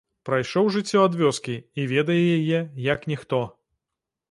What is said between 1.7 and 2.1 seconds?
і